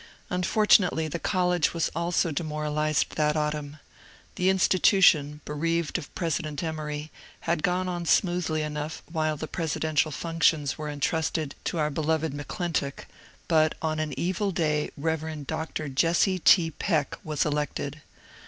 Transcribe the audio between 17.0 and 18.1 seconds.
was elected.